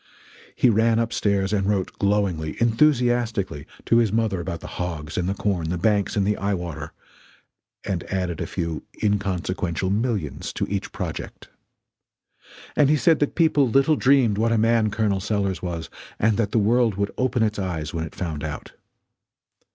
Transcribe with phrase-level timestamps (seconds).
[0.55, 5.29] He ran up stairs and wrote glowingly, enthusiastically, to his mother about the hogs and
[5.29, 6.91] the corn, the banks and the eye water
[7.83, 11.49] and added a few inconsequential millions to each project.
[12.75, 15.19] And he said that people little dreamed what a man Col.
[15.19, 18.71] Sellers was, and that the world would open its eyes when it found out.